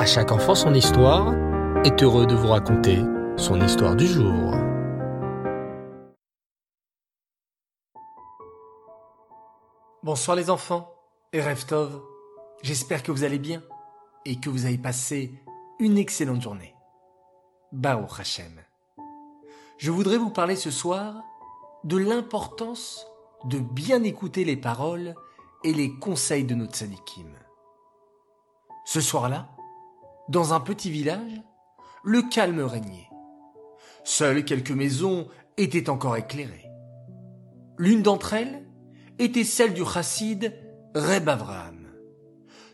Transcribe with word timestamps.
À 0.00 0.06
chaque 0.06 0.32
enfant 0.32 0.54
son 0.54 0.72
histoire 0.72 1.34
est 1.84 2.02
heureux 2.02 2.24
de 2.24 2.34
vous 2.34 2.48
raconter 2.48 3.00
son 3.36 3.60
histoire 3.60 3.94
du 3.94 4.06
jour. 4.06 4.54
Bonsoir 10.02 10.38
les 10.38 10.48
enfants 10.48 10.90
et 11.34 11.42
Reftov. 11.42 12.00
J'espère 12.62 13.02
que 13.02 13.12
vous 13.12 13.24
allez 13.24 13.38
bien 13.38 13.62
et 14.24 14.40
que 14.40 14.48
vous 14.48 14.64
avez 14.64 14.78
passé 14.78 15.34
une 15.78 15.98
excellente 15.98 16.40
journée. 16.40 16.74
Bao 17.70 18.06
Hashem. 18.18 18.58
Je 19.76 19.90
voudrais 19.90 20.16
vous 20.16 20.30
parler 20.30 20.56
ce 20.56 20.70
soir 20.70 21.22
de 21.84 21.98
l'importance 21.98 23.06
de 23.44 23.58
bien 23.58 24.02
écouter 24.02 24.46
les 24.46 24.56
paroles 24.56 25.14
et 25.62 25.74
les 25.74 25.92
conseils 25.98 26.44
de 26.44 26.54
notre 26.54 26.74
sadikim. 26.74 27.36
Ce 28.86 29.02
soir-là, 29.02 29.50
dans 30.30 30.54
un 30.54 30.60
petit 30.60 30.92
village, 30.92 31.42
le 32.04 32.22
calme 32.22 32.60
régnait. 32.60 33.08
Seules 34.04 34.44
quelques 34.44 34.70
maisons 34.70 35.26
étaient 35.56 35.90
encore 35.90 36.16
éclairées. 36.16 36.70
L'une 37.78 38.02
d'entre 38.02 38.34
elles 38.34 38.64
était 39.18 39.42
celle 39.42 39.74
du 39.74 39.84
chassid 39.84 40.54
Reb 40.94 41.28
Avraham. 41.28 41.88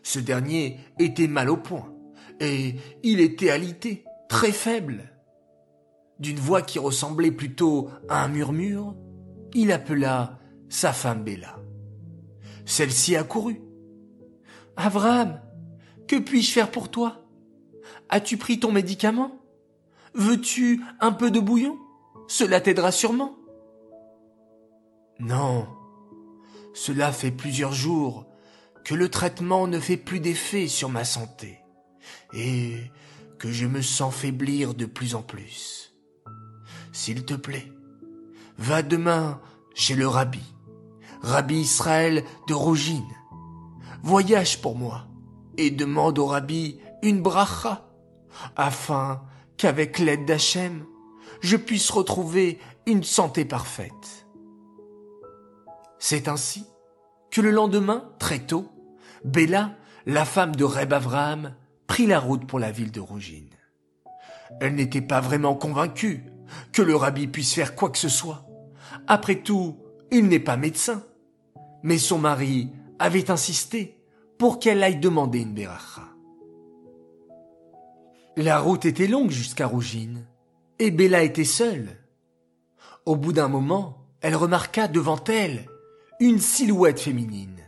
Ce 0.03 0.19
dernier 0.19 0.79
était 0.99 1.27
mal 1.27 1.49
au 1.49 1.57
point 1.57 1.91
et 2.39 2.75
il 3.01 3.19
était 3.19 3.49
alité, 3.49 4.05
très 4.29 4.51
faible. 4.51 5.11
D'une 6.19 6.37
voix 6.37 6.61
qui 6.61 6.77
ressemblait 6.77 7.31
plutôt 7.31 7.89
à 8.07 8.23
un 8.23 8.27
murmure, 8.27 8.95
il 9.55 9.71
appela 9.71 10.37
sa 10.69 10.93
femme 10.93 11.23
Bella. 11.23 11.59
Celle-ci 12.65 13.15
accourut. 13.15 13.61
Abraham, 14.75 15.41
que 16.07 16.17
puis-je 16.17 16.51
faire 16.51 16.69
pour 16.69 16.91
toi? 16.91 17.26
As-tu 18.09 18.37
pris 18.37 18.59
ton 18.59 18.71
médicament? 18.71 19.39
Veux-tu 20.13 20.81
un 20.99 21.11
peu 21.11 21.31
de 21.31 21.39
bouillon? 21.39 21.77
Cela 22.27 22.61
t'aidera 22.61 22.91
sûrement. 22.91 23.35
Non, 25.19 25.67
cela 26.73 27.11
fait 27.11 27.31
plusieurs 27.31 27.73
jours 27.73 28.27
que 28.85 28.93
le 28.93 29.09
traitement 29.09 29.67
ne 29.67 29.79
fait 29.79 29.97
plus 29.97 30.19
d'effet 30.19 30.67
sur 30.67 30.89
ma 30.89 31.03
santé 31.03 31.59
et 32.33 32.75
que 33.39 33.51
je 33.51 33.65
me 33.65 33.81
sens 33.81 34.13
faiblir 34.13 34.73
de 34.75 34.85
plus 34.85 35.15
en 35.15 35.21
plus. 35.21 35.95
S'il 36.93 37.25
te 37.25 37.33
plaît, 37.33 37.71
va 38.57 38.83
demain 38.83 39.41
chez 39.73 39.95
le 39.95 40.07
rabbi, 40.07 40.43
rabbi 41.21 41.55
Israël 41.55 42.23
de 42.47 42.53
Rogine. 42.53 43.03
Voyage 44.03 44.61
pour 44.61 44.75
moi 44.75 45.07
et 45.57 45.71
demande 45.71 46.19
au 46.19 46.27
rabbi 46.27 46.79
une 47.01 47.21
bracha 47.21 47.86
afin 48.55 49.21
qu'avec 49.57 49.99
l'aide 49.99 50.25
d'Hachem, 50.25 50.85
je 51.41 51.57
puisse 51.57 51.89
retrouver 51.89 52.59
une 52.85 53.03
santé 53.03 53.45
parfaite. 53.45 54.27
C'est 55.99 56.27
ainsi 56.27 56.65
que 57.31 57.41
le 57.41 57.51
lendemain, 57.51 58.09
très 58.19 58.39
tôt, 58.39 58.69
Bella, 59.23 59.75
la 60.05 60.25
femme 60.25 60.55
de 60.55 60.63
Reb 60.63 60.93
Avraham, 60.93 61.55
prit 61.87 62.07
la 62.07 62.19
route 62.19 62.45
pour 62.45 62.59
la 62.59 62.71
ville 62.71 62.91
de 62.91 62.99
Rogine. 62.99 63.49
Elle 64.61 64.75
n'était 64.75 65.01
pas 65.01 65.19
vraiment 65.19 65.55
convaincue 65.55 66.23
que 66.71 66.81
le 66.81 66.95
rabbi 66.95 67.27
puisse 67.27 67.53
faire 67.53 67.75
quoi 67.75 67.89
que 67.89 67.97
ce 67.97 68.09
soit. 68.09 68.45
Après 69.07 69.35
tout, 69.35 69.77
il 70.11 70.27
n'est 70.27 70.39
pas 70.39 70.57
médecin. 70.57 71.03
Mais 71.83 71.97
son 71.97 72.19
mari 72.19 72.71
avait 72.99 73.29
insisté 73.29 74.01
pour 74.37 74.59
qu'elle 74.59 74.83
aille 74.83 74.99
demander 74.99 75.39
une 75.39 75.53
beracha. 75.53 76.06
La 78.39 78.59
route 78.59 78.85
était 78.85 79.07
longue 79.07 79.31
jusqu'à 79.31 79.65
Rougine, 79.65 80.27
et 80.77 80.91
Bella 80.91 81.23
était 81.23 81.43
seule. 81.43 81.97
Au 83.07 83.15
bout 83.15 83.33
d'un 83.33 83.47
moment, 83.47 84.05
elle 84.21 84.35
remarqua 84.35 84.87
devant 84.87 85.23
elle 85.23 85.67
une 86.19 86.39
silhouette 86.39 86.99
féminine. 86.99 87.63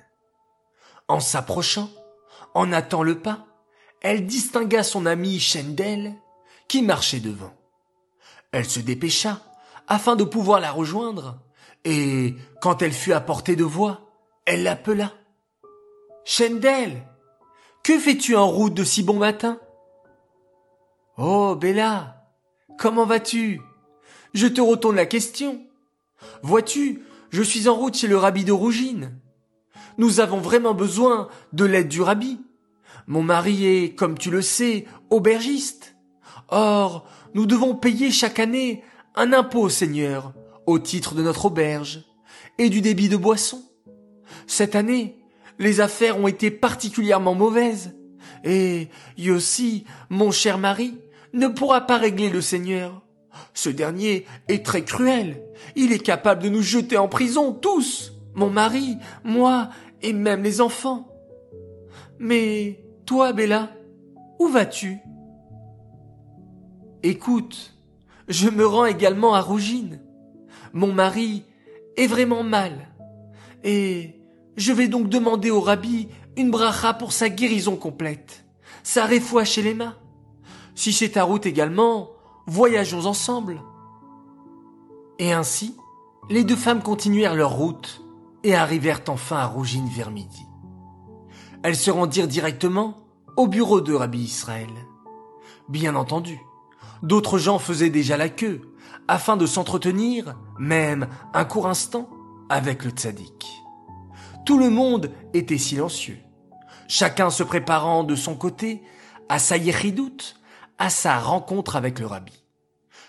En 1.07 1.21
s'approchant, 1.21 1.89
en 2.53 2.71
hâtant 2.71 3.01
le 3.01 3.17
pas, 3.17 3.47
elle 4.01 4.27
distingua 4.27 4.83
son 4.83 5.07
amie 5.07 5.39
Shendel 5.39 6.13
qui 6.67 6.83
marchait 6.83 7.19
devant. 7.19 7.55
Elle 8.51 8.69
se 8.69 8.79
dépêcha 8.79 9.41
afin 9.87 10.15
de 10.15 10.23
pouvoir 10.23 10.59
la 10.59 10.71
rejoindre, 10.71 11.39
et 11.83 12.35
quand 12.61 12.83
elle 12.83 12.93
fut 12.93 13.13
à 13.13 13.21
portée 13.21 13.55
de 13.55 13.63
voix, 13.63 14.01
elle 14.45 14.61
l'appela. 14.61 15.13
Shendel, 16.25 17.07
que 17.81 17.97
fais-tu 17.97 18.35
en 18.35 18.47
route 18.47 18.75
de 18.75 18.83
si 18.83 19.01
bon 19.01 19.17
matin? 19.17 19.59
Oh, 21.21 21.53
Bella, 21.53 22.15
comment 22.77 23.05
vas-tu? 23.05 23.59
Je 24.33 24.47
te 24.47 24.61
retourne 24.61 24.95
la 24.95 25.05
question. 25.05 25.61
Vois-tu, 26.43 27.01
je 27.29 27.43
suis 27.43 27.67
en 27.67 27.75
route 27.75 27.97
chez 27.97 28.07
le 28.07 28.15
rabbi 28.15 28.45
de 28.45 28.53
Rougine. 28.53 29.19
Nous 29.97 30.21
avons 30.21 30.37
vraiment 30.37 30.73
besoin 30.73 31.27
de 31.51 31.65
l'aide 31.65 31.89
du 31.89 32.01
rabbi. 32.01 32.39
Mon 33.05 33.21
mari 33.21 33.65
est, 33.65 33.95
comme 33.95 34.17
tu 34.17 34.31
le 34.31 34.41
sais, 34.41 34.85
aubergiste. 35.09 35.97
Or, 36.47 37.05
nous 37.33 37.45
devons 37.45 37.75
payer 37.75 38.11
chaque 38.11 38.39
année 38.39 38.81
un 39.13 39.33
impôt, 39.33 39.67
Seigneur, 39.67 40.31
au 40.67 40.79
titre 40.79 41.15
de 41.15 41.21
notre 41.21 41.47
auberge 41.47 42.05
et 42.57 42.69
du 42.69 42.79
débit 42.79 43.09
de 43.09 43.17
boissons. 43.17 43.65
Cette 44.47 44.73
année, 44.73 45.17
les 45.57 45.81
affaires 45.81 46.17
ont 46.17 46.29
été 46.29 46.49
particulièrement 46.49 47.35
mauvaises. 47.35 47.93
Et 48.45 48.87
Yossi, 49.17 49.83
mon 50.09 50.31
cher 50.31 50.57
mari, 50.57 50.97
ne 51.33 51.47
pourra 51.47 51.81
pas 51.81 51.97
régler 51.97 52.29
le 52.29 52.41
Seigneur. 52.41 53.01
Ce 53.53 53.69
dernier 53.69 54.25
est 54.47 54.65
très 54.65 54.83
cruel. 54.83 55.43
Il 55.75 55.91
est 55.91 56.03
capable 56.03 56.43
de 56.43 56.49
nous 56.49 56.61
jeter 56.61 56.97
en 56.97 57.07
prison, 57.07 57.53
tous. 57.53 58.13
Mon 58.33 58.49
mari, 58.49 58.97
moi, 59.23 59.69
et 60.01 60.13
même 60.13 60.43
les 60.43 60.61
enfants. 60.61 61.07
Mais 62.19 62.83
toi, 63.05 63.33
Bella, 63.33 63.69
où 64.39 64.47
vas-tu? 64.47 64.99
Écoute, 67.03 67.75
je 68.27 68.49
me 68.49 68.65
rends 68.65 68.85
également 68.85 69.33
à 69.33 69.41
Rougine. 69.41 70.01
Mon 70.73 70.93
mari 70.93 71.43
est 71.97 72.07
vraiment 72.07 72.43
mal. 72.43 72.87
Et 73.63 74.21
je 74.57 74.71
vais 74.71 74.87
donc 74.87 75.09
demander 75.09 75.51
au 75.51 75.61
rabbi 75.61 76.09
une 76.37 76.51
bracha 76.51 76.93
pour 76.93 77.11
sa 77.11 77.29
guérison 77.29 77.75
complète. 77.75 78.45
Sa 78.83 79.05
réfoua 79.05 79.45
chez 79.45 79.61
les 79.61 79.73
mains. 79.73 79.95
Si 80.79 80.93
c'est 80.93 81.09
ta 81.09 81.25
route 81.25 81.45
également, 81.45 82.11
voyageons 82.47 83.05
ensemble. 83.05 83.61
Et 85.17 85.33
ainsi, 85.33 85.75
les 86.29 86.45
deux 86.45 86.55
femmes 86.55 86.81
continuèrent 86.81 87.35
leur 87.35 87.51
route 87.51 88.01
et 88.45 88.55
arrivèrent 88.55 89.01
enfin 89.09 89.39
à 89.39 89.45
Rougine 89.45 89.89
vers 89.89 90.09
midi. 90.09 90.45
Elles 91.63 91.75
se 91.75 91.91
rendirent 91.91 92.29
directement 92.29 92.95
au 93.35 93.47
bureau 93.47 93.81
de 93.81 93.93
Rabbi 93.93 94.19
Israël. 94.19 94.69
Bien 95.67 95.95
entendu, 95.95 96.39
d'autres 97.03 97.39
gens 97.39 97.59
faisaient 97.59 97.89
déjà 97.89 98.15
la 98.15 98.29
queue 98.29 98.61
afin 99.09 99.35
de 99.35 99.47
s'entretenir, 99.47 100.37
même 100.59 101.09
un 101.33 101.43
court 101.43 101.67
instant, 101.67 102.09
avec 102.47 102.85
le 102.85 102.91
tzaddik. 102.91 103.49
Tout 104.45 104.57
le 104.57 104.69
monde 104.69 105.11
était 105.33 105.57
silencieux, 105.57 106.19
chacun 106.87 107.31
se 107.31 107.43
préparant 107.43 108.05
de 108.05 108.15
son 108.15 108.35
côté 108.37 108.81
à 109.27 109.39
sa 109.39 109.57
yéchidoute, 109.57 110.38
à 110.79 110.89
sa 110.89 111.19
rencontre 111.19 111.75
avec 111.75 111.99
le 111.99 112.07
rabbi. 112.07 112.33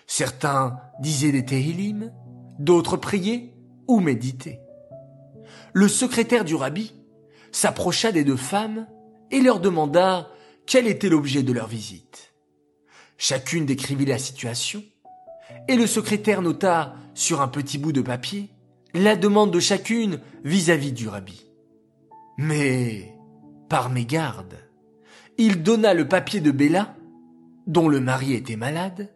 Certains 0.07 0.79
disaient 1.01 1.33
des 1.33 1.45
Tehillim, 1.45 2.13
d'autres 2.59 2.97
priaient 2.97 3.55
ou 3.89 4.01
méditaient. 4.01 4.61
Le 5.73 5.89
secrétaire 5.89 6.45
du 6.45 6.55
rabbi 6.55 6.93
s'approcha 7.53 8.13
des 8.13 8.25
deux 8.25 8.37
femmes 8.37 8.87
et 9.31 9.41
leur 9.41 9.61
demanda 9.61 10.29
quel 10.67 10.87
était 10.87 11.09
l'objet 11.09 11.43
de 11.43 11.53
leur 11.53 11.69
visite. 11.69 12.35
Chacune 13.17 13.67
décrivit 13.67 14.07
la 14.07 14.19
situation 14.19 14.83
et 15.69 15.77
le 15.77 15.87
secrétaire 15.87 16.43
nota 16.43 16.95
sur 17.15 17.41
un 17.41 17.49
petit 17.49 17.79
bout 17.79 17.93
de 17.93 18.03
papier 18.03 18.51
la 18.95 19.17
demande 19.17 19.53
de 19.53 19.61
chacune 19.61 20.21
vis-à-vis 20.45 20.93
du 20.93 21.09
rabbi. 21.09 21.47
Mais, 22.39 23.15
par 23.69 23.91
mégarde, 23.91 24.57
il 25.39 25.63
donna 25.63 25.95
le 25.95 26.09
papier 26.09 26.41
de 26.41 26.51
Bella, 26.51 26.95
dont 27.71 27.89
le 27.89 28.01
mari 28.01 28.35
était 28.35 28.57
malade, 28.57 29.15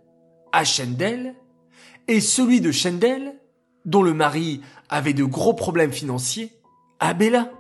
à 0.53 0.63
Chendel, 0.63 1.35
et 2.07 2.21
celui 2.21 2.61
de 2.61 2.71
Chendel, 2.71 3.35
dont 3.85 4.05
le 4.05 4.15
mari 4.15 4.61
avait 4.89 5.13
de 5.13 5.25
gros 5.25 5.55
problèmes 5.55 5.93
financiers, 5.93 6.53
à 7.01 7.15
Bella. 7.15 7.51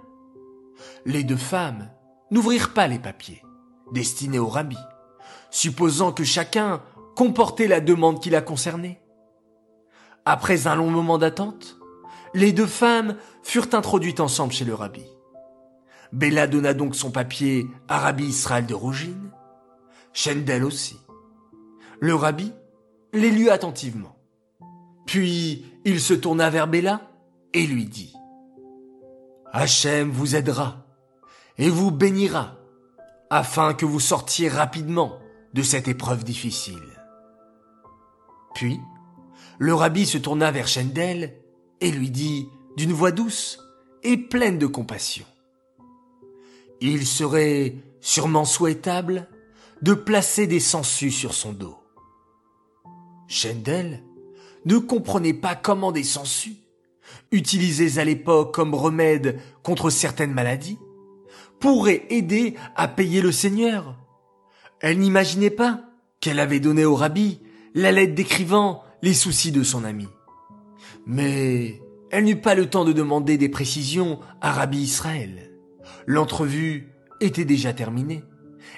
Les 1.04 1.24
deux 1.24 1.36
femmes 1.36 1.90
n'ouvrirent 2.30 2.72
pas 2.72 2.86
les 2.86 3.00
papiers, 3.00 3.42
destinés 3.90 4.38
au 4.38 4.46
rabbi, 4.46 4.78
supposant 5.50 6.12
que 6.12 6.22
chacun 6.22 6.80
comportait 7.16 7.66
la 7.66 7.80
demande 7.80 8.22
qui 8.22 8.30
la 8.30 8.40
concernait. 8.40 9.02
Après 10.24 10.68
un 10.68 10.76
long 10.76 10.90
moment 10.90 11.18
d'attente, 11.18 11.76
les 12.34 12.52
deux 12.52 12.68
femmes 12.68 13.16
furent 13.42 13.74
introduites 13.74 14.20
ensemble 14.20 14.52
chez 14.52 14.64
le 14.64 14.74
rabbi. 14.74 15.02
Bella 16.12 16.46
donna 16.46 16.72
donc 16.72 16.94
son 16.94 17.10
papier 17.10 17.66
à 17.88 17.98
Rabbi 17.98 18.26
Israël 18.26 18.66
de 18.66 18.74
Rougine, 18.74 19.23
Shendel 20.14 20.64
aussi. 20.64 20.98
Le 22.00 22.14
rabbi 22.14 22.52
les 23.12 23.30
lut 23.30 23.50
attentivement. 23.50 24.16
Puis 25.06 25.66
il 25.84 26.00
se 26.00 26.14
tourna 26.14 26.48
vers 26.48 26.66
Bella 26.66 27.10
et 27.52 27.66
lui 27.66 27.84
dit 27.84 28.14
Hachem 29.52 30.10
vous 30.10 30.34
aidera 30.34 30.86
et 31.58 31.68
vous 31.68 31.90
bénira 31.90 32.56
afin 33.30 33.74
que 33.74 33.84
vous 33.84 34.00
sortiez 34.00 34.48
rapidement 34.48 35.18
de 35.52 35.62
cette 35.62 35.88
épreuve 35.88 36.24
difficile. 36.24 36.82
Puis, 38.54 38.80
le 39.58 39.74
rabbi 39.74 40.06
se 40.06 40.18
tourna 40.18 40.50
vers 40.50 40.68
Shendel 40.68 41.36
et 41.80 41.90
lui 41.90 42.10
dit 42.10 42.48
d'une 42.76 42.92
voix 42.92 43.12
douce 43.12 43.60
et 44.02 44.16
pleine 44.16 44.58
de 44.58 44.66
compassion. 44.66 45.24
Il 46.80 47.06
serait 47.06 47.76
sûrement 48.00 48.44
souhaitable 48.44 49.28
de 49.84 49.92
placer 49.92 50.46
des 50.46 50.60
sangsues 50.60 51.10
sur 51.10 51.34
son 51.34 51.52
dos. 51.52 51.76
Shendel 53.28 54.02
ne 54.64 54.78
comprenait 54.78 55.34
pas 55.34 55.54
comment 55.54 55.92
des 55.92 56.02
sangsues, 56.02 56.56
utilisées 57.32 58.00
à 58.00 58.04
l'époque 58.04 58.54
comme 58.54 58.74
remède 58.74 59.38
contre 59.62 59.90
certaines 59.90 60.32
maladies, 60.32 60.78
pourraient 61.60 62.06
aider 62.08 62.54
à 62.76 62.88
payer 62.88 63.20
le 63.20 63.30
Seigneur. 63.30 63.98
Elle 64.80 65.00
n'imaginait 65.00 65.50
pas 65.50 65.82
qu'elle 66.18 66.40
avait 66.40 66.60
donné 66.60 66.86
au 66.86 66.94
rabbi 66.94 67.40
la 67.74 67.92
lettre 67.92 68.14
décrivant 68.14 68.82
les 69.02 69.12
soucis 69.12 69.52
de 69.52 69.62
son 69.62 69.84
ami. 69.84 70.08
Mais 71.06 71.82
elle 72.10 72.24
n'eut 72.24 72.40
pas 72.40 72.54
le 72.54 72.70
temps 72.70 72.86
de 72.86 72.94
demander 72.94 73.36
des 73.36 73.50
précisions 73.50 74.18
à 74.40 74.50
Rabbi 74.50 74.78
Israël. 74.78 75.52
L'entrevue 76.06 76.88
était 77.20 77.44
déjà 77.44 77.74
terminée 77.74 78.24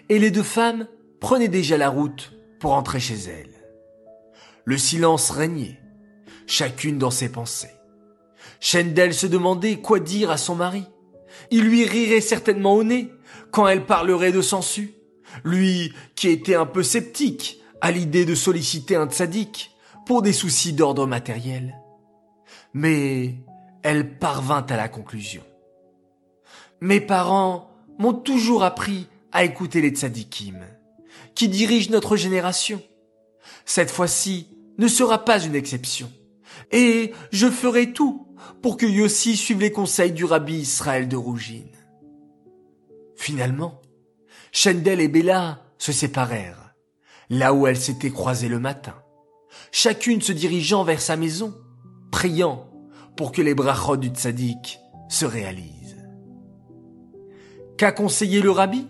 et 0.09 0.19
les 0.19 0.33
deux 0.33 0.43
femmes 0.43 0.89
prenaient 1.21 1.49
déjà 1.49 1.77
la 1.77 1.89
route 1.89 2.33
pour 2.61 2.73
entrer 2.73 3.01
chez 3.01 3.15
elles. 3.15 3.65
Le 4.65 4.79
silence 4.79 5.31
régnait, 5.31 5.81
chacune 6.47 6.99
dans 6.99 7.11
ses 7.11 7.31
pensées. 7.31 7.71
Shendel 8.61 9.15
se 9.15 9.27
demandait 9.27 9.77
quoi 9.77 10.01
dire 10.01 10.31
à 10.31 10.37
son 10.37 10.55
mari. 10.55 10.85
Il 11.51 11.65
lui 11.65 11.85
rirait 11.85 12.21
certainement 12.21 12.75
au 12.75 12.85
nez 12.85 13.13
quand 13.51 13.69
elle 13.69 13.87
parlerait 13.87 14.33
de 14.33 14.43
Sansu. 14.43 14.95
Lui 15.45 15.93
qui 16.15 16.29
était 16.29 16.55
un 16.55 16.67
peu 16.67 16.83
sceptique 16.83 17.61
à 17.81 17.91
l'idée 17.91 18.25
de 18.25 18.35
solliciter 18.35 18.97
un 18.97 19.07
tzaddik 19.07 19.73
pour 20.07 20.23
des 20.23 20.33
soucis 20.33 20.73
d'ordre 20.73 21.07
matériel. 21.07 21.77
Mais 22.73 23.37
elle 23.83 24.19
parvint 24.19 24.65
à 24.69 24.77
la 24.77 24.89
conclusion. 24.89 25.43
Mes 26.81 27.01
parents 27.01 27.71
m'ont 27.99 28.15
toujours 28.15 28.65
appris 28.65 29.07
à 29.33 29.45
écouter 29.45 29.81
les 29.81 29.91
tzadikim, 29.91 30.61
qui 31.37 31.49
dirigent 31.49 31.93
notre 31.93 32.17
génération. 32.17 32.83
Cette 33.65 33.91
fois-ci 33.91 34.49
ne 34.79 34.89
sera 34.89 35.25
pas 35.25 35.39
une 35.39 35.55
exception. 35.55 36.11
Et 36.73 37.13
je 37.31 37.49
ferai 37.49 37.93
tout 37.93 38.27
pour 38.63 38.77
que 38.77 38.87
Yossi 38.87 39.37
suive 39.37 39.61
les 39.61 39.71
conseils 39.71 40.13
du 40.13 40.25
rabbi 40.25 40.55
Israël 40.55 41.07
de 41.07 41.17
Rougine. 41.17 41.71
Finalement, 43.15 43.81
Shendel 44.51 45.01
et 45.01 45.09
Bella 45.09 45.63
se 45.79 45.93
séparèrent, 45.93 46.75
là 47.31 47.53
où 47.53 47.67
elles 47.67 47.77
s'étaient 47.77 48.11
croisées 48.11 48.49
le 48.49 48.59
matin, 48.59 48.95
chacune 49.73 50.23
se 50.23 50.33
dirigeant 50.33 50.85
vers 50.85 51.01
sa 51.01 51.17
maison, 51.17 51.55
priant 52.11 52.69
pour 53.17 53.33
que 53.33 53.43
les 53.43 53.55
brachot 53.55 53.97
du 53.97 54.09
tzaddik 54.09 54.79
se 55.09 55.27
réalisent. 55.27 55.97
Qu'a 57.77 57.93
conseillé 57.93 58.41
le 58.41 58.51
rabbi? 58.51 58.87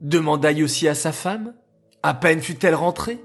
Demanda 0.00 0.52
Yossi 0.52 0.88
à 0.88 0.94
sa 0.94 1.12
femme, 1.12 1.54
à 2.02 2.14
peine 2.14 2.40
fut-elle 2.40 2.74
rentrée? 2.74 3.22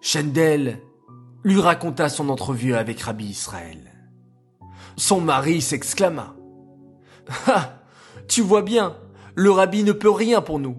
Shendel 0.00 0.80
lui 1.44 1.60
raconta 1.60 2.08
son 2.08 2.28
entrevue 2.28 2.74
avec 2.74 3.00
Rabbi 3.00 3.26
Israël. 3.26 3.92
Son 4.96 5.20
mari 5.20 5.60
s'exclama. 5.60 6.36
Ah, 7.46 7.82
tu 8.28 8.42
vois 8.42 8.62
bien, 8.62 8.96
le 9.34 9.50
rabbi 9.50 9.84
ne 9.84 9.92
peut 9.92 10.10
rien 10.10 10.42
pour 10.42 10.58
nous. 10.58 10.76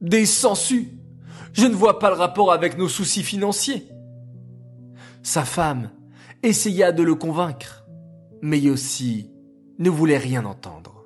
Des 0.00 0.26
sangsues. 0.26 0.88
Je 1.52 1.66
ne 1.66 1.74
vois 1.74 1.98
pas 1.98 2.10
le 2.10 2.16
rapport 2.16 2.52
avec 2.52 2.78
nos 2.78 2.88
soucis 2.88 3.22
financiers. 3.22 3.88
Sa 5.22 5.44
femme 5.44 5.90
essaya 6.42 6.92
de 6.92 7.02
le 7.02 7.14
convaincre, 7.14 7.84
mais 8.40 8.58
Yossi 8.58 9.30
ne 9.78 9.90
voulait 9.90 10.18
rien 10.18 10.44
entendre. 10.44 11.04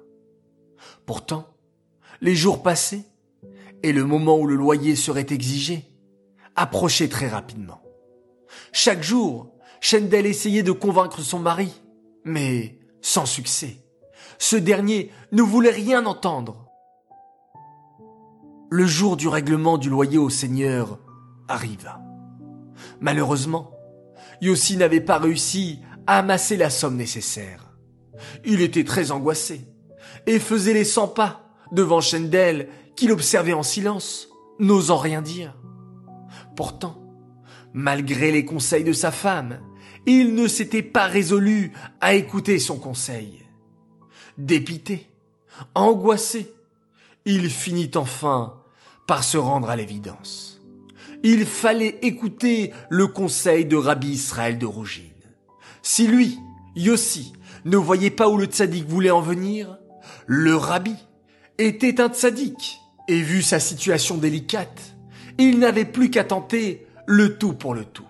Pourtant, 1.05 1.56
les 2.21 2.35
jours 2.35 2.63
passaient, 2.63 3.05
et 3.83 3.93
le 3.93 4.05
moment 4.05 4.39
où 4.39 4.47
le 4.47 4.57
loyer 4.57 4.97
serait 4.97 5.27
exigé 5.31 5.85
approchait 6.55 7.09
très 7.09 7.29
rapidement. 7.29 7.83
Chaque 8.73 9.03
jour, 9.03 9.53
Shendel 9.81 10.27
essayait 10.27 10.63
de 10.63 10.73
convaincre 10.73 11.21
son 11.21 11.39
mari, 11.39 11.73
mais 12.25 12.79
sans 13.01 13.27
succès. 13.27 13.77
Ce 14.39 14.57
dernier 14.57 15.11
ne 15.33 15.43
voulait 15.43 15.71
rien 15.71 16.07
entendre. 16.07 16.67
Le 18.71 18.87
jour 18.87 19.17
du 19.17 19.29
règlement 19.29 19.79
du 19.79 19.89
loyer 19.89 20.19
au 20.19 20.31
Seigneur 20.31 20.99
arriva. 21.49 22.01
Malheureusement, 23.01 23.71
Yossi 24.41 24.77
n'avait 24.77 25.01
pas 25.01 25.19
réussi 25.19 25.81
à 26.07 26.19
amasser 26.19 26.57
la 26.57 26.71
somme 26.71 26.97
nécessaire. 26.97 27.77
Il 28.45 28.61
était 28.61 28.85
très 28.85 29.11
angoissé 29.11 29.69
et 30.27 30.39
faisait 30.39 30.75
les 30.75 30.85
cent 30.85 31.09
pas 31.09 31.46
devant 31.73 32.01
Shendel 32.01 32.69
qu'il 32.95 33.13
observait 33.13 33.53
en 33.53 33.63
silence, 33.63 34.29
n'osant 34.59 34.99
rien 34.99 35.23
dire. 35.23 35.55
Pourtant, 36.57 37.03
malgré 37.73 38.33
les 38.33 38.45
conseils 38.45 38.85
de 38.85 38.93
sa 38.93 39.11
femme, 39.11 39.61
il 40.07 40.35
ne 40.35 40.49
s'était 40.49 40.83
pas 40.83 41.07
résolu 41.07 41.73
à 42.01 42.15
écouter 42.15 42.59
son 42.59 42.79
conseil. 42.79 43.45
Dépité, 44.39 45.11
angoissé, 45.75 46.53
il 47.25 47.51
finit 47.51 47.91
enfin 47.97 48.63
par 49.07 49.25
se 49.25 49.37
rendre 49.37 49.69
à 49.69 49.77
l'évidence. 49.77 50.61
Il 51.23 51.45
fallait 51.45 51.99
écouter 52.03 52.73
le 52.89 53.07
conseil 53.09 53.65
de 53.65 53.77
Rabbi 53.77 54.09
Israël 54.09 54.59
de 54.59 54.67
Rougine. 54.67 55.05
Si 55.83 56.07
lui, 56.07 56.39
Yossi, 56.77 57.33
ne 57.65 57.77
voyait 57.77 58.11
pas 58.11 58.29
où 58.29 58.37
le 58.37 58.47
tzaddik 58.47 58.87
voulait 58.87 59.11
en 59.11 59.21
venir, 59.21 59.79
le 60.27 60.57
rabbi 60.57 60.95
était 61.59 62.01
un 62.01 62.09
tzaddik, 62.09 62.81
et 63.09 63.21
vu 63.21 63.43
sa 63.43 63.61
situation 63.61 64.17
délicate, 64.17 64.97
il 65.39 65.59
n'avait 65.59 65.85
plus 65.85 66.11
qu'à 66.11 66.25
tenter 66.25 66.87
le 67.07 67.39
tout 67.39 67.53
pour 67.53 67.75
le 67.75 67.85
tout. 67.85 68.09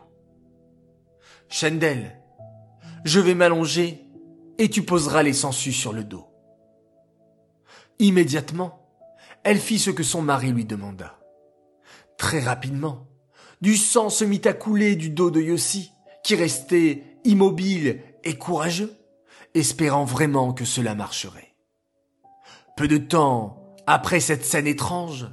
Shendel, 1.48 2.20
je 3.04 3.20
vais 3.20 3.34
m'allonger 3.34 4.04
et 4.58 4.70
tu 4.70 4.82
poseras 4.82 5.22
les 5.22 5.32
sangsues 5.32 5.72
sur 5.72 5.92
le 5.92 6.02
dos. 6.02 6.26
Immédiatement, 7.98 8.86
elle 9.44 9.58
fit 9.58 9.78
ce 9.78 9.90
que 9.90 10.02
son 10.02 10.22
mari 10.22 10.50
lui 10.50 10.64
demanda. 10.64 11.18
Très 12.18 12.40
rapidement, 12.40 13.06
du 13.60 13.76
sang 13.76 14.08
se 14.08 14.24
mit 14.24 14.42
à 14.44 14.52
couler 14.52 14.96
du 14.96 15.10
dos 15.10 15.30
de 15.30 15.40
Yossi, 15.40 15.92
qui 16.24 16.34
restait 16.34 17.04
immobile 17.24 18.02
et 18.24 18.36
courageux, 18.36 18.96
espérant 19.54 20.04
vraiment 20.04 20.52
que 20.52 20.64
cela 20.64 20.94
marcherait. 20.94 21.45
Peu 22.76 22.88
de 22.88 22.98
temps 22.98 23.74
après 23.86 24.20
cette 24.20 24.44
scène 24.44 24.66
étrange, 24.66 25.28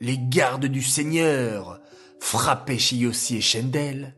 les 0.00 0.18
gardes 0.18 0.66
du 0.66 0.82
Seigneur 0.82 1.80
frappaient 2.18 2.78
chez 2.78 2.96
Yossi 2.96 3.36
et 3.36 3.40
Shendel 3.40 4.16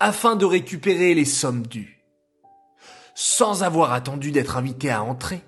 afin 0.00 0.36
de 0.36 0.44
récupérer 0.44 1.14
les 1.14 1.24
sommes 1.24 1.66
dues. 1.66 2.04
Sans 3.14 3.62
avoir 3.62 3.94
attendu 3.94 4.32
d'être 4.32 4.58
invités 4.58 4.90
à 4.90 5.02
entrer, 5.02 5.42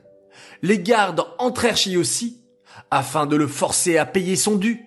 les 0.62 0.80
gardes 0.80 1.26
entrèrent 1.38 1.76
chez 1.76 1.90
Yossi 1.90 2.42
afin 2.90 3.26
de 3.26 3.36
le 3.36 3.46
forcer 3.46 3.98
à 3.98 4.06
payer 4.06 4.36
son 4.36 4.56
dû. 4.56 4.86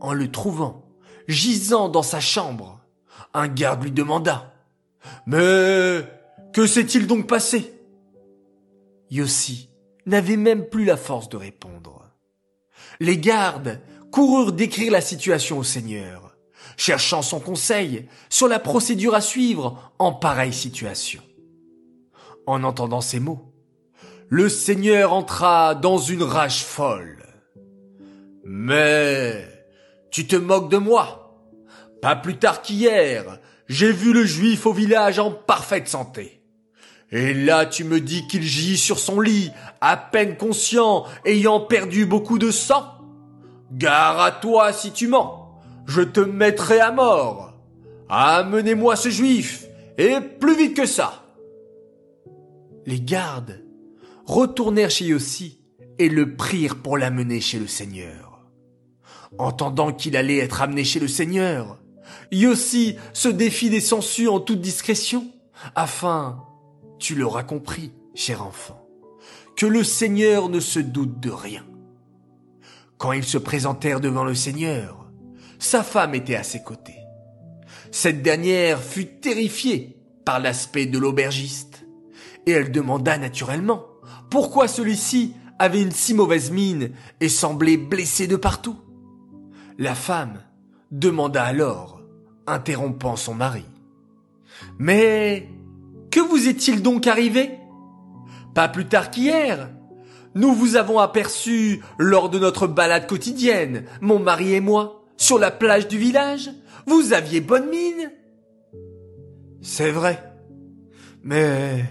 En 0.00 0.12
le 0.12 0.30
trouvant 0.30 0.84
gisant 1.26 1.88
dans 1.88 2.04
sa 2.04 2.20
chambre, 2.20 2.80
un 3.32 3.48
garde 3.48 3.82
lui 3.82 3.90
demanda 3.90 4.52
Mais 5.26 6.04
que 6.54 6.66
s'est-il 6.68 7.08
donc 7.08 7.26
passé? 7.26 7.74
Yossi 9.10 9.68
n'avait 10.06 10.36
même 10.36 10.68
plus 10.68 10.84
la 10.84 10.96
force 10.96 11.28
de 11.28 11.36
répondre. 11.36 12.08
Les 13.00 13.18
gardes 13.18 13.80
coururent 14.12 14.52
décrire 14.52 14.92
la 14.92 15.00
situation 15.00 15.58
au 15.58 15.64
Seigneur, 15.64 16.36
cherchant 16.76 17.22
son 17.22 17.40
conseil 17.40 18.06
sur 18.30 18.46
la 18.46 18.60
procédure 18.60 19.16
à 19.16 19.20
suivre 19.20 19.92
en 19.98 20.12
pareille 20.12 20.52
situation. 20.52 21.22
En 22.46 22.62
entendant 22.62 23.00
ces 23.00 23.18
mots, 23.18 23.52
le 24.28 24.48
Seigneur 24.48 25.12
entra 25.12 25.74
dans 25.74 25.98
une 25.98 26.22
rage 26.22 26.62
folle. 26.62 27.26
Mais 28.44 29.44
tu 30.12 30.28
te 30.28 30.36
moques 30.36 30.70
de 30.70 30.78
moi. 30.78 31.36
Pas 32.00 32.14
plus 32.14 32.36
tard 32.36 32.62
qu'hier, 32.62 33.40
j'ai 33.66 33.90
vu 33.90 34.12
le 34.12 34.24
juif 34.24 34.66
au 34.66 34.72
village 34.72 35.18
en 35.18 35.32
parfaite 35.32 35.88
santé. 35.88 36.43
Et 37.10 37.34
là 37.34 37.66
tu 37.66 37.84
me 37.84 38.00
dis 38.00 38.26
qu'il 38.26 38.42
gît 38.42 38.78
sur 38.78 38.98
son 38.98 39.20
lit, 39.20 39.50
à 39.80 39.96
peine 39.96 40.36
conscient, 40.36 41.04
ayant 41.24 41.60
perdu 41.60 42.06
beaucoup 42.06 42.38
de 42.38 42.50
sang 42.50 42.94
Gare 43.72 44.20
à 44.20 44.30
toi 44.30 44.72
si 44.72 44.92
tu 44.92 45.08
mens, 45.08 45.60
je 45.86 46.02
te 46.02 46.20
mettrai 46.20 46.80
à 46.80 46.92
mort. 46.92 47.54
Amenez-moi 48.08 48.94
ce 48.94 49.08
juif, 49.08 49.66
et 49.98 50.20
plus 50.20 50.56
vite 50.56 50.76
que 50.76 50.86
ça. 50.86 51.24
Les 52.86 53.00
gardes 53.00 53.64
retournèrent 54.26 54.90
chez 54.90 55.06
Yossi 55.06 55.60
et 55.98 56.08
le 56.08 56.36
prirent 56.36 56.76
pour 56.76 56.98
l'amener 56.98 57.40
chez 57.40 57.58
le 57.58 57.66
Seigneur. 57.66 58.40
Entendant 59.38 59.92
qu'il 59.92 60.16
allait 60.16 60.38
être 60.38 60.62
amené 60.62 60.84
chez 60.84 61.00
le 61.00 61.08
Seigneur, 61.08 61.78
Yossi 62.30 62.96
se 63.12 63.28
défie 63.28 63.70
des 63.70 63.80
censures 63.80 64.34
en 64.34 64.40
toute 64.40 64.60
discrétion, 64.60 65.26
afin, 65.74 66.44
tu 67.04 67.14
l'auras 67.14 67.42
compris, 67.42 67.92
cher 68.14 68.42
enfant, 68.42 68.88
que 69.58 69.66
le 69.66 69.84
Seigneur 69.84 70.48
ne 70.48 70.58
se 70.58 70.78
doute 70.78 71.20
de 71.20 71.28
rien. 71.28 71.62
Quand 72.96 73.12
ils 73.12 73.24
se 73.24 73.36
présentèrent 73.36 74.00
devant 74.00 74.24
le 74.24 74.34
Seigneur, 74.34 75.06
sa 75.58 75.82
femme 75.82 76.14
était 76.14 76.34
à 76.34 76.42
ses 76.42 76.62
côtés. 76.62 76.96
Cette 77.90 78.22
dernière 78.22 78.82
fut 78.82 79.20
terrifiée 79.20 79.98
par 80.24 80.40
l'aspect 80.40 80.86
de 80.86 80.98
l'aubergiste, 80.98 81.84
et 82.46 82.52
elle 82.52 82.72
demanda 82.72 83.18
naturellement 83.18 83.84
pourquoi 84.30 84.66
celui-ci 84.66 85.34
avait 85.58 85.82
une 85.82 85.92
si 85.92 86.14
mauvaise 86.14 86.50
mine 86.52 86.92
et 87.20 87.28
semblait 87.28 87.76
blessé 87.76 88.26
de 88.26 88.36
partout. 88.36 88.78
La 89.76 89.94
femme 89.94 90.40
demanda 90.90 91.44
alors, 91.44 92.00
interrompant 92.46 93.16
son 93.16 93.34
mari. 93.34 93.66
Mais 94.78 95.50
que 96.14 96.20
vous 96.20 96.48
est-il 96.48 96.80
donc 96.80 97.08
arrivé? 97.08 97.58
Pas 98.54 98.68
plus 98.68 98.86
tard 98.86 99.10
qu'hier. 99.10 99.70
Nous 100.36 100.54
vous 100.54 100.76
avons 100.76 101.00
aperçu 101.00 101.82
lors 101.98 102.30
de 102.30 102.38
notre 102.38 102.68
balade 102.68 103.08
quotidienne, 103.08 103.84
mon 104.00 104.20
mari 104.20 104.54
et 104.54 104.60
moi, 104.60 105.04
sur 105.16 105.40
la 105.40 105.50
plage 105.50 105.88
du 105.88 105.98
village. 105.98 106.50
Vous 106.86 107.14
aviez 107.14 107.40
bonne 107.40 107.68
mine. 107.68 108.12
C'est 109.60 109.90
vrai. 109.90 110.22
Mais 111.24 111.84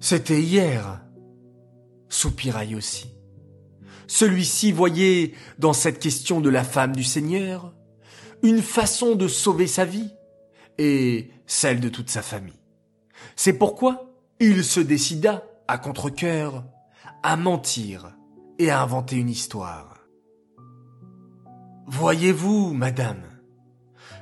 c'était 0.00 0.40
hier 0.40 1.02
soupira 2.08 2.62
aussi. 2.74 3.12
Celui-ci 4.06 4.72
voyait 4.72 5.34
dans 5.58 5.74
cette 5.74 5.98
question 5.98 6.40
de 6.40 6.48
la 6.48 6.64
femme 6.64 6.96
du 6.96 7.04
Seigneur 7.04 7.74
une 8.42 8.62
façon 8.62 9.16
de 9.16 9.28
sauver 9.28 9.66
sa 9.66 9.84
vie 9.84 10.08
et 10.78 11.28
celle 11.46 11.80
de 11.80 11.90
toute 11.90 12.08
sa 12.08 12.22
famille. 12.22 12.54
C'est 13.40 13.52
pourquoi 13.52 14.10
il 14.40 14.64
se 14.64 14.80
décida, 14.80 15.44
à 15.68 15.78
contre-cœur, 15.78 16.64
à 17.22 17.36
mentir 17.36 18.16
et 18.58 18.68
à 18.68 18.82
inventer 18.82 19.14
une 19.14 19.28
histoire. 19.28 20.00
Voyez-vous, 21.86 22.74
madame, 22.74 23.22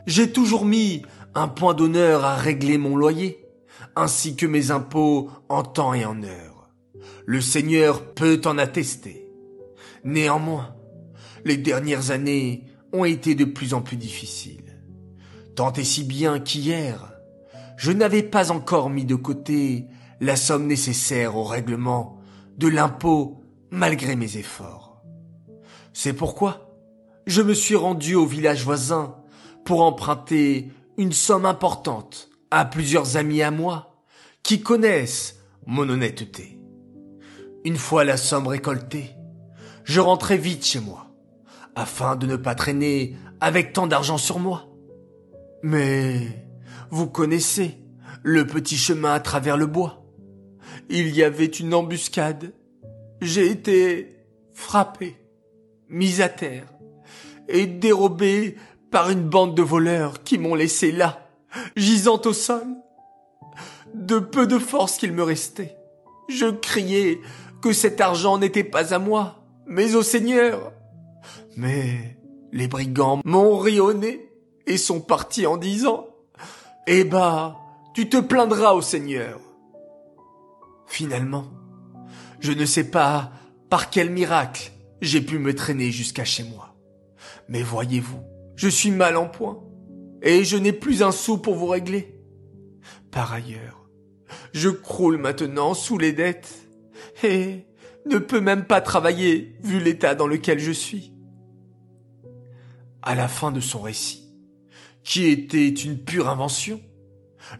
j'ai 0.07 0.33
toujours 0.33 0.67
mis 0.67 1.01
un 1.35 1.49
point 1.49 1.73
d'honneur 1.73 2.27
à 2.27 2.37
régler 2.37 2.77
mon 2.77 2.95
loyer, 2.95 3.43
ainsi 3.97 4.37
que 4.37 4.45
mes 4.45 4.71
impôts 4.71 5.31
en 5.49 5.63
temps 5.63 5.95
et 5.95 6.05
en 6.05 6.23
heure. 6.23 6.69
Le 7.25 7.41
Seigneur 7.41 8.13
peut 8.13 8.43
en 8.45 8.59
attester. 8.59 9.33
Néanmoins, 10.05 10.77
les 11.47 11.57
dernières 11.57 12.11
années 12.11 12.65
ont 12.93 13.07
été 13.07 13.35
de 13.35 13.47
plus 13.47 13.73
en 13.73 13.81
plus 13.81 13.97
difficiles. 13.97 14.79
Tant 15.55 15.73
et 15.73 15.85
si 15.85 16.05
bien 16.05 16.39
qu'hier, 16.39 17.16
je 17.76 17.92
n'avais 17.92 18.23
pas 18.23 18.50
encore 18.50 18.90
mis 18.90 19.04
de 19.04 19.14
côté 19.14 19.87
la 20.21 20.37
somme 20.37 20.66
nécessaire 20.66 21.37
au 21.37 21.45
règlement 21.45 22.18
de 22.56 22.68
l'impôt 22.68 23.42
malgré 23.71 24.16
mes 24.16 24.38
efforts. 24.38 25.02
C'est 25.92 26.14
pourquoi 26.14 26.75
je 27.26 27.42
me 27.42 27.54
suis 27.54 27.76
rendu 27.76 28.14
au 28.14 28.25
village 28.25 28.64
voisin 28.64 29.16
pour 29.64 29.83
emprunter 29.83 30.71
une 30.97 31.12
somme 31.12 31.45
importante 31.45 32.30
à 32.50 32.64
plusieurs 32.64 33.16
amis 33.16 33.42
à 33.42 33.50
moi 33.50 34.02
qui 34.42 34.62
connaissent 34.62 35.40
mon 35.66 35.88
honnêteté. 35.88 36.59
Une 37.64 37.76
fois 37.76 38.04
la 38.04 38.16
somme 38.16 38.47
récoltée, 38.47 39.11
je 39.85 40.00
rentrai 40.00 40.38
vite 40.38 40.64
chez 40.64 40.80
moi, 40.80 41.09
afin 41.75 42.14
de 42.14 42.26
ne 42.26 42.37
pas 42.37 42.54
traîner 42.54 43.16
avec 43.40 43.73
tant 43.73 43.88
d'argent 43.88 44.18
sur 44.18 44.38
moi. 44.38 44.68
Mais 45.62 46.46
vous 46.97 47.07
connaissez 47.07 47.76
le 48.23 48.47
petit 48.47 48.79
chemin 48.79 49.12
à 49.12 49.21
travers 49.21 49.59
le 49.59 49.67
bois. 49.67 50.03
Il 50.88 51.15
y 51.15 51.23
avait 51.23 51.45
une 51.45 51.75
embuscade. 51.75 52.55
J'ai 53.21 53.50
été 53.50 54.17
frappé, 54.55 55.15
mis 55.91 56.23
à 56.23 56.31
terre 56.31 56.73
et 57.49 57.67
dérobé 57.67 58.57
par 58.91 59.11
une 59.11 59.29
bande 59.29 59.55
de 59.55 59.62
voleurs 59.62 60.23
qui 60.23 60.38
m'ont 60.38 60.55
laissé 60.55 60.91
là, 60.91 61.29
gisant 61.76 62.21
au 62.25 62.33
sol. 62.33 62.67
De 63.95 64.19
peu 64.19 64.47
de 64.47 64.59
force 64.59 64.97
qu'il 64.97 65.12
me 65.12 65.23
restait, 65.23 65.76
je 66.31 66.47
criais 66.47 67.21
que 67.61 67.75
cet 67.75 68.00
argent 68.00 68.38
n'était 68.38 68.65
pas 68.65 68.95
à 68.95 68.99
moi, 68.99 69.45
mais 69.67 69.95
au 69.97 70.03
Seigneur. 70.03 70.73
Mais 71.59 72.17
les 72.53 72.69
brigands 72.69 73.21
m'ont 73.23 73.59
ri 73.59 73.79
et 74.67 74.79
sont 74.79 75.00
partis 75.00 75.47
en 75.47 75.59
disant 75.59 76.06
Eh 76.87 77.02
bah, 77.02 77.59
tu 77.95 78.09
te 78.09 78.19
plaindras 78.19 78.73
au 78.75 78.81
Seigneur. 78.81 79.40
Finalement, 80.87 81.47
je 82.38 82.52
ne 82.52 82.64
sais 82.64 82.90
pas 82.90 83.33
par 83.69 83.90
quel 83.90 84.11
miracle 84.11 84.71
j'ai 85.00 85.21
pu 85.21 85.38
me 85.38 85.55
traîner 85.55 85.90
jusqu'à 85.90 86.25
chez 86.25 86.45
moi. 86.45 86.76
Mais 87.49 87.62
voyez-vous, 87.62 88.23
je 88.55 88.69
suis 88.69 88.93
mal 88.93 89.16
en 89.16 89.28
point, 89.28 89.62
et 90.23 90.45
je 90.45 90.57
n'ai 90.57 90.73
plus 90.73 91.02
un 91.02 91.11
sou 91.11 91.38
pour 91.38 91.57
vous 91.57 91.66
régler. 91.66 92.21
Par 93.11 93.33
ailleurs, 93.33 93.88
je 94.52 94.69
croule 94.69 95.19
maintenant 95.19 95.75
sous 95.75 95.99
les 95.99 96.12
dettes 96.12 96.55
et 97.25 97.66
ne 98.07 98.19
peut 98.19 98.40
même 98.40 98.64
pas 98.64 98.81
travailler 98.81 99.57
vu 99.61 99.81
l'état 99.81 100.14
dans 100.14 100.26
lequel 100.28 100.61
je 100.61 100.73
suis. 100.73 101.12
À 103.02 103.14
la 103.14 103.26
fin 103.26 103.50
de 103.50 103.61
son 103.61 103.81
récit, 103.81 104.25
qui 105.07 105.27
était 105.27 105.69
une 105.69 105.99
pure 105.99 106.29
invention, 106.29 106.81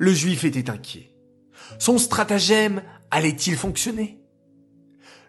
le 0.00 0.12
juif 0.12 0.43
était 0.43 0.69
inquiet. 0.69 1.15
Son 1.79 1.97
stratagème 1.97 2.83
allait-il 3.12 3.57
fonctionner? 3.57 4.21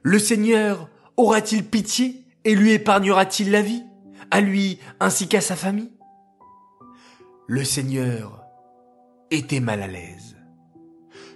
Le 0.02 0.18
Seigneur 0.18 0.90
aura-t-il 1.16 1.64
pitié 1.64 2.26
et 2.44 2.56
lui 2.56 2.72
épargnera-t-il 2.72 3.52
la 3.52 3.62
vie, 3.62 3.84
à 4.32 4.42
lui 4.42 4.80
ainsi 5.00 5.28
qu'à 5.28 5.42
sa 5.42 5.56
famille? 5.56 5.92
Le 7.46 7.64
Seigneur 7.64 8.44
était 9.30 9.60
mal 9.60 9.84
à 9.84 9.88
l'aise. 9.88 10.38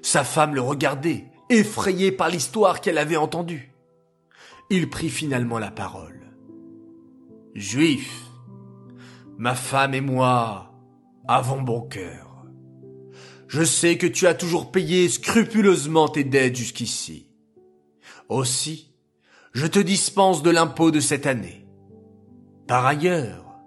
Sa 0.01 0.23
femme 0.23 0.55
le 0.55 0.61
regardait 0.61 1.25
effrayé 1.49 2.11
par 2.11 2.29
l'histoire 2.29 2.81
qu'elle 2.81 2.97
avait 2.97 3.17
entendue. 3.17 3.71
Il 4.71 4.89
prit 4.89 5.09
finalement 5.09 5.59
la 5.59 5.69
parole. 5.69 6.33
Juif, 7.53 8.23
ma 9.37 9.53
femme 9.53 9.93
et 9.93 10.01
moi 10.01 10.70
avons 11.27 11.61
bon 11.61 11.81
cœur. 11.81 12.45
Je 13.47 13.63
sais 13.63 13.97
que 13.97 14.07
tu 14.07 14.27
as 14.27 14.33
toujours 14.33 14.71
payé 14.71 15.09
scrupuleusement 15.09 16.07
tes 16.07 16.23
dettes 16.23 16.55
jusqu'ici. 16.55 17.29
Aussi, 18.29 18.93
je 19.53 19.67
te 19.67 19.79
dispense 19.79 20.41
de 20.41 20.49
l'impôt 20.49 20.91
de 20.91 20.99
cette 20.99 21.27
année. 21.27 21.67
Par 22.67 22.85
ailleurs, 22.85 23.59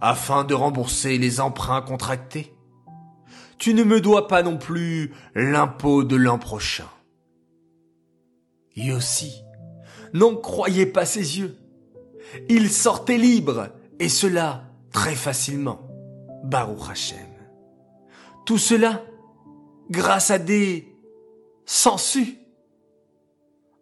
afin 0.00 0.44
de 0.44 0.54
rembourser 0.54 1.18
les 1.18 1.40
emprunts 1.40 1.82
contractés, 1.82 2.54
tu 3.58 3.74
ne 3.74 3.84
me 3.84 4.00
dois 4.00 4.28
pas 4.28 4.42
non 4.42 4.56
plus 4.56 5.12
l'impôt 5.34 6.04
de 6.04 6.16
l'an 6.16 6.38
prochain. 6.38 6.88
Yossi 8.74 9.42
n'en 10.12 10.34
croyait 10.34 10.86
pas 10.86 11.06
ses 11.06 11.38
yeux. 11.38 11.56
Il 12.48 12.70
sortait 12.70 13.18
libre, 13.18 13.68
et 13.98 14.08
cela 14.08 14.64
très 14.92 15.14
facilement. 15.14 15.85
Baruch 16.46 16.90
Hashem. 16.90 17.26
Tout 18.44 18.58
cela 18.58 19.02
grâce 19.90 20.30
à 20.30 20.38
des 20.38 20.96
sangsues. 21.64 22.38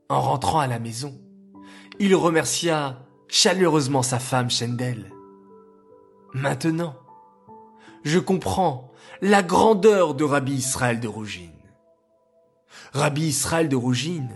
En 0.08 0.20
rentrant 0.20 0.60
à 0.60 0.66
la 0.66 0.78
maison, 0.78 1.18
il 1.98 2.14
remercia 2.14 2.98
chaleureusement 3.28 4.02
sa 4.02 4.18
femme 4.18 4.50
Shendel. 4.50 5.12
Maintenant, 6.32 6.94
je 8.02 8.18
comprends 8.18 8.92
la 9.20 9.42
grandeur 9.42 10.14
de 10.14 10.24
Rabbi 10.24 10.52
Israël 10.54 11.00
de 11.00 11.08
Rougine. 11.08 11.50
Rabbi 12.92 13.26
Israël 13.26 13.68
de 13.68 13.76
Rougine 13.76 14.30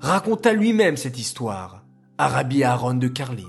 raconta 0.00 0.52
lui-même 0.52 0.96
cette 0.96 1.18
histoire 1.18 1.84
à 2.18 2.28
Rabbi 2.28 2.64
Aaron 2.64 2.94
de 2.94 3.08
Carline. 3.08 3.46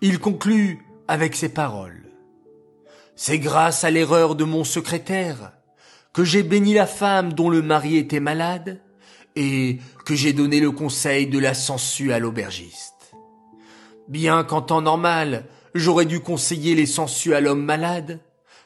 Il 0.00 0.18
conclut 0.18 0.84
avec 1.08 1.36
ces 1.36 1.48
paroles. 1.48 2.01
C'est 3.14 3.38
grâce 3.38 3.84
à 3.84 3.90
l'erreur 3.90 4.34
de 4.34 4.44
mon 4.44 4.64
secrétaire 4.64 5.52
que 6.12 6.24
j'ai 6.24 6.42
béni 6.42 6.74
la 6.74 6.86
femme 6.86 7.32
dont 7.32 7.48
le 7.48 7.62
mari 7.62 7.96
était 7.96 8.20
malade, 8.20 8.80
et 9.34 9.78
que 10.04 10.14
j'ai 10.14 10.32
donné 10.32 10.60
le 10.60 10.70
conseil 10.70 11.26
de 11.26 11.38
la 11.38 11.54
sangsue 11.54 12.12
à 12.12 12.18
l'aubergiste. 12.18 13.14
Bien 14.08 14.44
qu'en 14.44 14.60
temps 14.60 14.82
normal, 14.82 15.46
j'aurais 15.74 16.04
dû 16.04 16.20
conseiller 16.20 16.74
les 16.74 16.86
sangsues 16.86 17.34
à 17.34 17.40
l'homme 17.40 17.64
malade, 17.64 18.20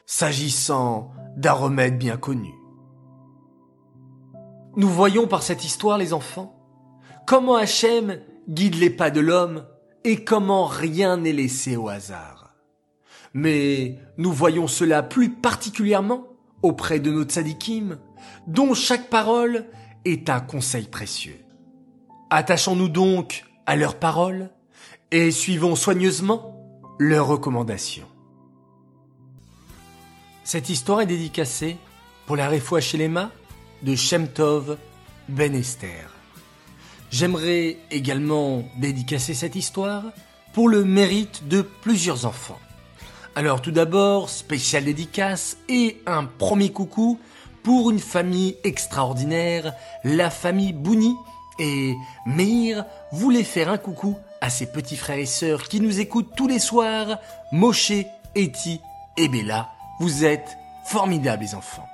s'agissant 0.05 1.11
d'un 1.37 1.53
remède 1.53 1.97
bien 1.97 2.17
connu. 2.17 2.53
Nous 4.75 4.89
voyons 4.89 5.27
par 5.27 5.41
cette 5.41 5.63
histoire, 5.63 5.97
les 5.97 6.13
enfants, 6.13 6.53
comment 7.25 7.55
Hachem 7.55 8.19
guide 8.49 8.75
les 8.75 8.89
pas 8.89 9.09
de 9.09 9.19
l'homme 9.19 9.65
et 10.03 10.23
comment 10.23 10.65
rien 10.65 11.17
n'est 11.17 11.33
laissé 11.33 11.75
au 11.75 11.89
hasard. 11.89 12.46
Mais 13.33 13.99
nous 14.17 14.31
voyons 14.31 14.67
cela 14.67 15.03
plus 15.03 15.29
particulièrement 15.29 16.27
auprès 16.61 16.99
de 16.99 17.11
nos 17.11 17.23
tzadikim, 17.23 17.97
dont 18.47 18.73
chaque 18.73 19.09
parole 19.09 19.65
est 20.05 20.29
un 20.29 20.39
conseil 20.39 20.85
précieux. 20.85 21.39
Attachons-nous 22.29 22.89
donc 22.89 23.45
à 23.65 23.75
leurs 23.75 23.95
paroles 23.95 24.49
et 25.11 25.31
suivons 25.31 25.75
soigneusement 25.75 26.57
leurs 26.99 27.27
recommandations. 27.27 28.07
Cette 30.43 30.69
histoire 30.69 31.01
est 31.01 31.05
dédicacée 31.05 31.77
pour 32.25 32.35
la 32.35 32.49
Refoua 32.49 32.81
Shelema 32.81 33.31
de 33.83 33.95
Shemtov 33.95 34.77
Ben 35.29 35.53
Esther. 35.53 36.09
J'aimerais 37.11 37.77
également 37.91 38.63
dédicacer 38.77 39.33
cette 39.33 39.55
histoire 39.55 40.03
pour 40.53 40.69
le 40.69 40.83
mérite 40.83 41.47
de 41.47 41.61
plusieurs 41.61 42.25
enfants. 42.25 42.59
Alors 43.37 43.61
tout 43.61 43.69
d'abord, 43.69 44.31
spécial 44.31 44.85
dédicace 44.85 45.57
et 45.69 46.01
un 46.07 46.25
premier 46.25 46.71
coucou 46.71 47.19
pour 47.61 47.91
une 47.91 47.99
famille 47.99 48.57
extraordinaire, 48.63 49.75
la 50.03 50.31
famille 50.31 50.73
Bouni. 50.73 51.15
Et 51.59 51.93
Meir 52.25 52.83
voulait 53.11 53.43
faire 53.43 53.69
un 53.69 53.77
coucou 53.77 54.17
à 54.41 54.49
ses 54.49 54.65
petits 54.65 54.97
frères 54.97 55.19
et 55.19 55.27
sœurs 55.27 55.67
qui 55.67 55.81
nous 55.81 55.99
écoutent 55.99 56.35
tous 56.35 56.47
les 56.47 56.57
soirs, 56.57 57.19
Moshe, 57.51 57.91
Eti 58.33 58.81
et 59.17 59.27
Bella. 59.27 59.69
Vous 59.99 60.25
êtes 60.25 60.57
formidables 60.87 61.43
les 61.43 61.53
enfants. 61.53 61.87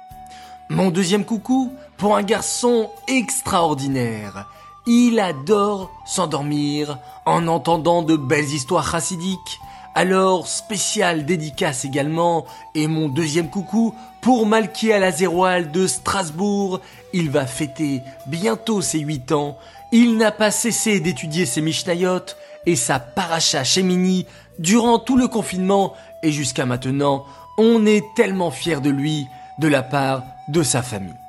Mon 0.69 0.91
deuxième 0.91 1.25
coucou 1.25 1.73
pour 1.97 2.15
un 2.15 2.23
garçon 2.23 2.89
extraordinaire. 3.09 4.47
Il 4.87 5.19
adore 5.19 5.91
s'endormir 6.05 6.99
en 7.25 7.49
entendant 7.49 8.01
de 8.01 8.15
belles 8.15 8.53
histoires 8.53 8.89
chassidiques. 8.89 9.59
Alors, 9.95 10.47
spécial 10.47 11.23
dédicace 11.25 11.85
également, 11.85 12.45
et 12.73 12.87
mon 12.87 13.09
deuxième 13.09 13.49
coucou 13.49 13.93
pour 14.21 14.47
Malki 14.47 14.91
Alazéroal 14.91 15.71
de 15.71 15.85
Strasbourg. 15.85 16.79
Il 17.13 17.29
va 17.29 17.45
fêter 17.45 18.01
bientôt 18.25 18.81
ses 18.81 18.99
8 18.99 19.31
ans. 19.33 19.57
Il 19.91 20.17
n'a 20.17 20.31
pas 20.31 20.49
cessé 20.49 20.99
d'étudier 20.99 21.45
ses 21.45 21.61
Mishnayot 21.61 22.25
et 22.65 22.75
sa 22.75 22.99
paracha 22.99 23.63
Shemini 23.63 24.25
durant 24.57 24.97
tout 24.97 25.17
le 25.17 25.27
confinement 25.27 25.93
et 26.23 26.31
jusqu'à 26.31 26.65
maintenant. 26.65 27.25
On 27.59 27.85
est 27.85 28.03
tellement 28.15 28.49
fiers 28.49 28.81
de 28.81 28.89
lui 28.89 29.27
de 29.59 29.67
la 29.67 29.83
part 29.83 30.23
de 30.47 30.63
sa 30.63 30.81
famille. 30.81 31.22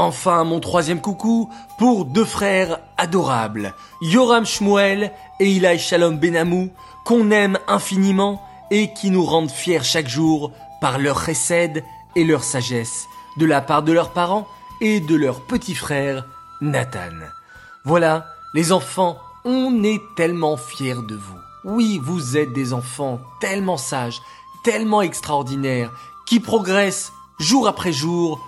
Enfin, 0.00 0.44
mon 0.44 0.60
troisième 0.60 1.02
coucou 1.02 1.50
pour 1.76 2.06
deux 2.06 2.24
frères 2.24 2.78
adorables, 2.96 3.74
Yoram 4.00 4.46
Shmuel 4.46 5.12
et 5.40 5.50
Ilai 5.50 5.76
Shalom 5.76 6.16
Benamou, 6.16 6.70
qu'on 7.04 7.30
aime 7.30 7.58
infiniment 7.68 8.42
et 8.70 8.94
qui 8.94 9.10
nous 9.10 9.26
rendent 9.26 9.50
fiers 9.50 9.82
chaque 9.82 10.08
jour 10.08 10.52
par 10.80 10.98
leur 10.98 11.22
chesed 11.22 11.84
et 12.16 12.24
leur 12.24 12.44
sagesse, 12.44 13.08
de 13.36 13.44
la 13.44 13.60
part 13.60 13.82
de 13.82 13.92
leurs 13.92 14.14
parents 14.14 14.48
et 14.80 15.00
de 15.00 15.14
leur 15.14 15.42
petit 15.42 15.74
frère 15.74 16.24
Nathan. 16.62 17.18
Voilà, 17.84 18.24
les 18.54 18.72
enfants, 18.72 19.18
on 19.44 19.84
est 19.84 20.00
tellement 20.16 20.56
fiers 20.56 20.94
de 20.94 21.14
vous. 21.14 21.38
Oui, 21.64 22.00
vous 22.02 22.38
êtes 22.38 22.54
des 22.54 22.72
enfants 22.72 23.20
tellement 23.42 23.76
sages, 23.76 24.22
tellement 24.64 25.02
extraordinaires, 25.02 25.92
qui 26.26 26.40
progressent 26.40 27.12
jour 27.38 27.68
après 27.68 27.92
jour. 27.92 28.40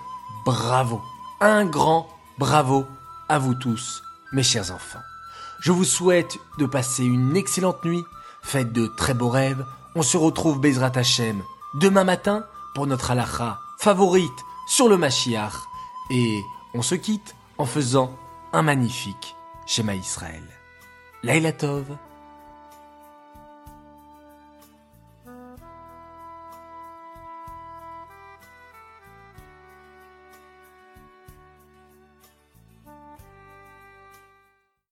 Bravo 0.47 0.99
un 1.45 1.65
grand 1.65 2.07
bravo 2.37 2.87
à 3.27 3.37
vous 3.37 3.53
tous, 3.53 4.03
mes 4.31 4.43
chers 4.43 4.71
enfants. 4.71 5.01
Je 5.59 5.71
vous 5.71 5.83
souhaite 5.83 6.37
de 6.57 6.65
passer 6.65 7.03
une 7.03 7.35
excellente 7.35 7.83
nuit, 7.83 8.03
faites 8.41 8.71
de 8.71 8.87
très 8.87 9.13
beaux 9.13 9.29
rêves. 9.29 9.65
On 9.95 10.03
se 10.03 10.17
retrouve 10.17 10.59
Bezrat 10.59 10.93
Hashem 10.95 11.41
demain 11.75 12.03
matin 12.03 12.45
pour 12.73 12.87
notre 12.87 13.11
halakha 13.11 13.59
favorite 13.77 14.31
sur 14.67 14.87
le 14.87 14.97
Mashiach. 14.97 15.53
Et 16.11 16.41
on 16.73 16.81
se 16.81 16.95
quitte 16.95 17.35
en 17.57 17.65
faisant 17.65 18.17
un 18.53 18.61
magnifique 18.61 19.35
schéma 19.65 19.95
Israël. 19.95 20.43
Laila 21.23 21.51
Tov 21.51 21.85